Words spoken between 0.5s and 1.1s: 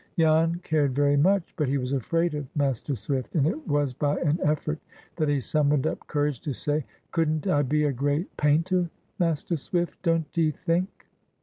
cared